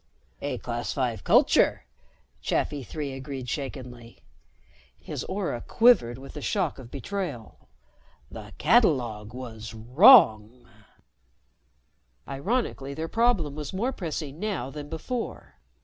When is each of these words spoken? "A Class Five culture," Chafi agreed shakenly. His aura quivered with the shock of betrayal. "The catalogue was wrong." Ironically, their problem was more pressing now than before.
"A 0.41 0.57
Class 0.57 0.93
Five 0.93 1.23
culture," 1.23 1.85
Chafi 2.41 2.81
agreed 3.15 3.47
shakenly. 3.47 4.23
His 4.97 5.23
aura 5.25 5.61
quivered 5.61 6.17
with 6.17 6.33
the 6.33 6.41
shock 6.41 6.79
of 6.79 6.89
betrayal. 6.89 7.69
"The 8.31 8.51
catalogue 8.57 9.31
was 9.35 9.75
wrong." 9.75 10.67
Ironically, 12.27 12.95
their 12.95 13.07
problem 13.07 13.53
was 13.53 13.73
more 13.73 13.91
pressing 13.91 14.39
now 14.39 14.71
than 14.71 14.89
before. 14.89 15.59